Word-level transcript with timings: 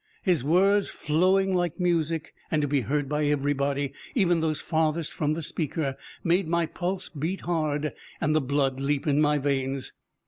His 0.23 0.43
words 0.43 0.89
flowing 0.89 1.53
like 1.53 1.79
music 1.79 2.33
and 2.49 2.63
to 2.63 2.67
be 2.67 2.81
heard 2.81 3.07
by 3.07 3.25
everybody, 3.25 3.93
even 4.15 4.39
those 4.41 4.59
farthest 4.59 5.13
from 5.13 5.35
the 5.35 5.43
speaker, 5.43 5.95
made 6.23 6.47
my 6.47 6.65
pulse 6.65 7.07
beat 7.07 7.41
hard, 7.41 7.93
and 8.19 8.35
the 8.35 8.41
blood 8.41 8.79
leap 8.79 9.05
in 9.05 9.21
my 9.21 9.37
veins. 9.37 9.93